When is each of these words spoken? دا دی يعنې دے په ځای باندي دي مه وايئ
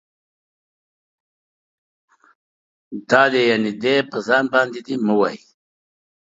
دا 3.09 3.21
دی 3.31 3.41
يعنې 3.49 3.71
دے 3.83 3.95
په 4.11 4.17
ځای 4.27 4.43
باندي 4.53 4.81
دي 4.87 4.95
مه 5.05 5.13
وايئ 5.19 5.39